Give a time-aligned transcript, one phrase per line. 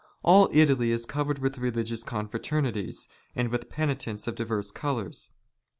[0.23, 5.29] All Italy is covered "with religious confraternities, and with penitents of divers" colours.